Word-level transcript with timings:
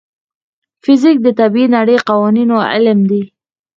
فزیک 0.83 1.17
د 1.23 1.27
طبیعي 1.39 1.67
نړۍ 1.75 1.97
د 1.99 2.03
قوانینو 2.09 2.57
علم 2.71 2.99
دی. 3.09 3.21